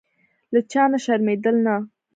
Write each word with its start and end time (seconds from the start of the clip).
له 0.53 0.59
چا 0.71 0.83
نه 0.91 0.97
شرمېدل 1.03 1.55
نه. 1.65 1.75